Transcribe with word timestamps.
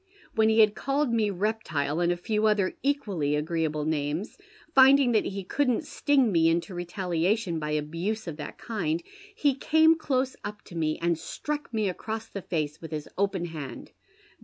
When 0.33 0.49
he 0.49 0.61
had 0.61 0.73
called 0.73 1.13
me 1.13 1.29
reptile, 1.29 1.99
and 1.99 2.11
a 2.11 2.17
few 2.17 2.47
other 2.47 2.73
equally 2.81 3.35
agreeable 3.35 3.85
names, 3.85 4.35
finding 4.73 5.11
that 5.11 5.25
he 5.25 5.43
couldn't 5.43 5.85
sting 5.85 6.31
me 6.31 6.49
into 6.49 6.73
retaliation 6.73 7.59
by 7.59 7.69
abuse 7.73 8.25
of 8.25 8.35
that 8.37 8.57
kind, 8.57 9.03
he 9.35 9.53
came 9.53 9.95
close 9.95 10.35
up 10.43 10.63
to 10.63 10.75
me 10.75 10.97
and 10.99 11.19
struck 11.19 11.71
me 11.71 11.87
across 11.87 12.27
the 12.27 12.41
face 12.41 12.81
with 12.81 12.89
his 12.89 13.07
open 13.15 13.45
hand. 13.45 13.91